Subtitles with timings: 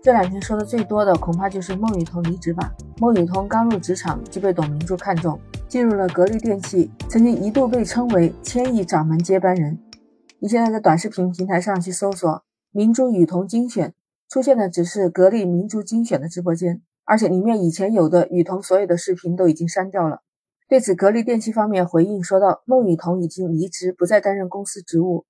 [0.00, 2.72] 这两天说的最多的恐怕就是孟雨桐离职吧。
[2.98, 9.76] 孟雨桐刚入职场就被董明珠看中，进入了格力电器，曾经一度被称为千亿掌门接班人。
[10.38, 13.92] 你现在在短视频平台上去搜索“明珠雨桐精选”，
[14.30, 20.20] 出现的只是格力明珠精选的直播间，而且里面以前有的雨桐所有的视频都已经删掉了。
[20.68, 25.26] 对此，格力电器方面回应说道：“孟雨桐已经离职，不再担任公司职务。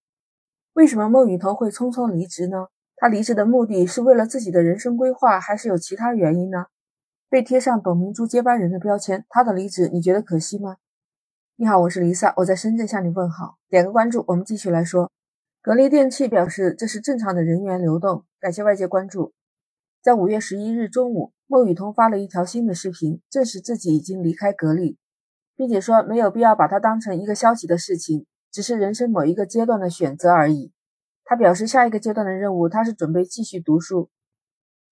[0.74, 2.66] 为什么孟雨桐会匆匆离职呢？
[3.00, 6.66] 他离职的目的是为了自己的人生规划，还是有其他原因呢？
[7.30, 10.76] 被贴上董明珠接班人的标签，他的离职你觉得可惜吗？”
[11.56, 15.10] 你好，我是丽萨，我在深圳向你问好，点个关注，我们继续来说。
[15.60, 19.32] 格力电器表示这是正常的人员流动，感谢外界关注。
[20.02, 24.98] 在五月十一日中午，孟雨桐发了一条新的视频，证实自己已经离开格力。
[25.56, 30.72] 并且说没有必要把它当成一个消极的事情，只是人生某一个阶段的选择而已。
[31.30, 34.08] 他表示，下一个阶段的任务，他是准备继续读书。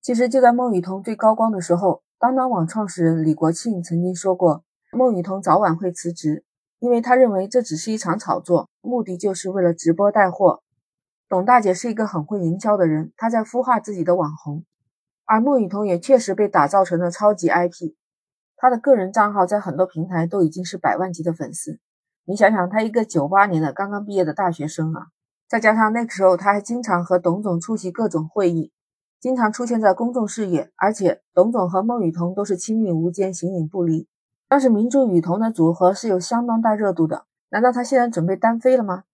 [0.03, 6.45] 其实就在孟羽童最高光的时候，当当网创始人李国庆曾经说过，孟羽童早晚会辞职，
[6.79, 10.63] 因为他认为这只是一场炒作，目的就是为了直播带货。
[11.27, 14.66] 董大姐是一个很会营销的人，她在孵化自己的网红，
[15.25, 17.95] 而孟羽童也确实被打造成了超级 IP。
[18.57, 21.80] 他的个人账号在很多平台都已经是百万级的粉丝，
[22.27, 25.07] 你想想，他一个九八年的刚刚毕业的大学生啊，
[25.49, 28.73] 再加上那个时候他还经常和董总出席各种会议，
[29.21, 34.09] 经常出现在公众视野，而且董总和孟雨桐都是亲密无间、形影不离。
[34.49, 39.05] 当时明珠雨桐的组合是有相当大热度的，难道他现在准备单飞了吗？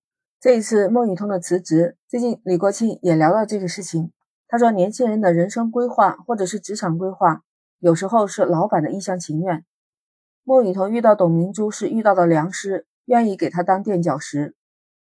[0.41, 4.11] 这一次孟雨桐的辞职，最近李国庆也聊到这个事情，
[4.49, 7.43] 他说年轻人的人生规划或者是职场规划。
[7.79, 9.65] 有时候是老板的一厢情愿。
[10.45, 14.55] 孟雨桐遇到董明珠是遇到的良师，愿意给他当垫脚石。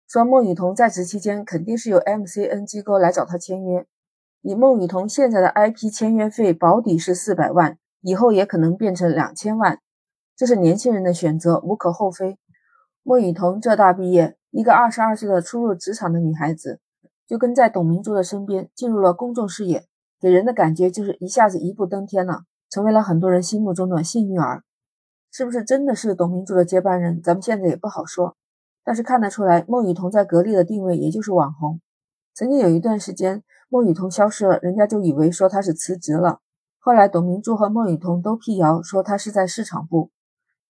[0.07, 3.85] 说孟雨桐在职期间肯定是有 MCN 机构来找他签约。
[4.41, 9.79] 以孟雨桐现在的 IP 签约费保底是四百万，以后也可能变成两千万。
[10.35, 12.37] 这是年轻人的选择，无可厚非。
[13.03, 16.79] 孟雨桐浙大毕业，一个二十二岁的初入职场的女孩子，
[17.27, 19.85] 就跟在董明珠的身边进入了公众视野，
[20.19, 22.43] 给人的感觉就是一下子一步登天了。
[22.69, 24.63] 成为了很多人心目中的幸运儿，
[25.31, 27.21] 是不是真的是董明珠的接班人？
[27.21, 28.35] 咱们现在也不好说。
[28.83, 31.79] 但是看得出来，孟雨桐在格力的定位也就是网红。
[32.33, 36.39] 曾经有一段时间，孟雨桐消失了，人家就以为说她是辞职了。
[36.79, 40.11] 后来董明珠和孟雨桐都辟谣说她是在市场部。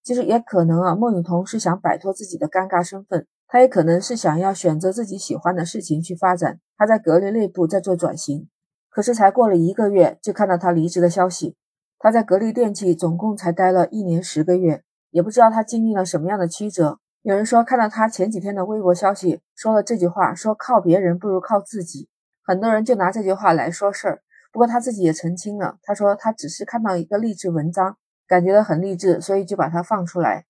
[0.03, 6.59] 其实也可能啊，孟雨桐是想摆脱自己的尴尬身份，她也可能是想要选择自己喜欢的事情去发展。
[6.77, 8.49] 她在格力内部在做转型，
[8.89, 11.55] 可是才过了一个月，就看到她离职的消息。
[11.99, 16.99] 他在格力电器总共才待了一年十个月，也不知道他经历了什么样的曲折。
[17.23, 22.09] 有人说看到他前几天的微博消息，说了这句话，说靠别人不如靠自己。
[22.43, 24.21] 很多人就拿这句话来说事儿。
[24.51, 27.95] 不过他自己也澄清了，他说他只是看到一个励志文章，
[28.27, 30.43] 感觉到很励志，所以就把它放出来。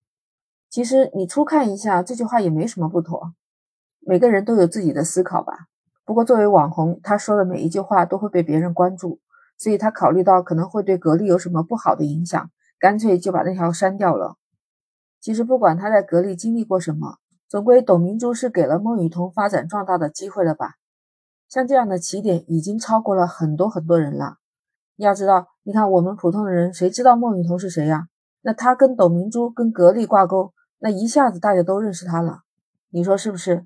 [0.67, 3.35] 其实你初看一下这句话也没什么不妥。
[4.00, 5.67] 每个人都有自己的思考吧。
[6.03, 9.19] 不过作为网红，他说的每一句话都会被别人关注。
[9.59, 14.38] 所以他考虑到可能会对格力有什么不好的影响，干脆就把那条删掉了。
[15.23, 20.73] 其实不管他在格力经历过什么，总归董明珠是给了孟雨桐发展壮大的机会了吧？
[21.47, 24.39] 像这样的起点已经超过了很多很多人了。
[24.97, 28.09] 你要知道，你看我们普通的人谁知道孟雨桐是谁呀？
[28.41, 32.41] 那他跟董明珠跟格力挂钩，那一下子大家都认识他了，
[32.90, 33.66] 你说是不是？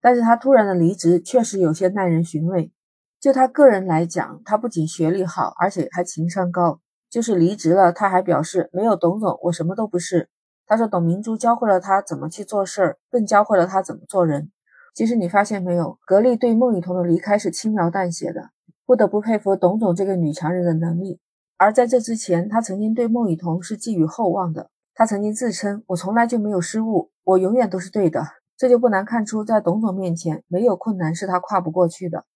[0.00, 2.72] 但是他突然的离职确实有些耐人寻味。
[3.20, 6.80] 就他个人来讲，他不仅学历好，而且还情商高。
[7.08, 10.28] 就是离职了，他还表示没有董总，我什么都不是。
[10.68, 14.52] 他说董明珠教会了他怎么去做事儿，更教会了他怎么做人。
[14.94, 18.50] 其实你发现没有，格力对孟雨桐的离开是轻描淡写的，
[18.84, 21.20] 不得不佩服董总这个女强人的能力。
[21.56, 24.70] 而在这之前，他曾经对孟雨桐是寄予厚望的。
[24.94, 28.22] 他曾经自称我从来就没有失误，我永远都是对的。
[28.56, 32.26] 这就不难看出，在董总面前，没有困难是他跨不过去的。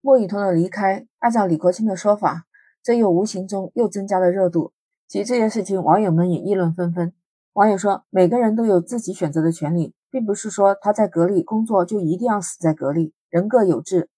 [0.00, 2.44] 莫雨桐的离开，按照李国庆的说法，
[2.82, 4.72] 这又无形中又增加了热度。
[5.08, 7.12] 其实这件事情，网友们也议论纷纷。
[7.60, 14.08] 网友说，每个人都有自己选择的权利，并不是说他在格力工作就一定要死在格力，人各有志。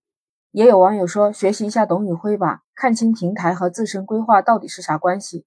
[0.53, 5.45] 也有网友说，学习一下董宇辉吧，看清平台和自身规划到底是啥关系。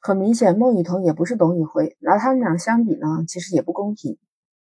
[0.00, 4.16] 很明显，孟雨桐也不是董宇辉，拿他们俩相比呢，其实也不公平。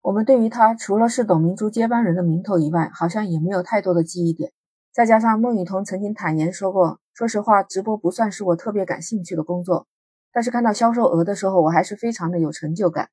[0.02, 4.52] 我们对于他，除了是董明珠接班人的名头以外，好像也没有太多的记忆点。
[4.92, 9.88] 再加上孟雨桐曾经坦言说过：“说实话，直播不算是我特别感兴趣的工作，
[10.34, 13.10] 但是看到销售额的时候，我还是非常的有成就感。”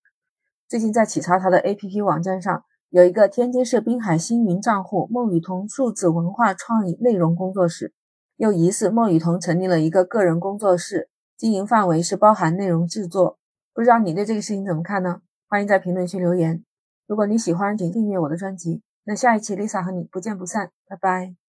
[0.67, 7.93] 最近在企查他的 APP 网站上，有一个天津市滨海星云账户孟雨桐数字文化创意内容工作室，
[8.37, 13.39] 又疑似孟雨桐成立了一个个人工作室，经营范围是包含内容制作。
[13.75, 15.21] 不知道你对这个事情怎么看呢？
[15.49, 16.65] 欢迎在评论区留言。
[17.07, 18.83] 如果你喜欢，请订阅我的专辑。
[19.05, 21.40] 那下一期 Lisa 和你不见不散，拜拜。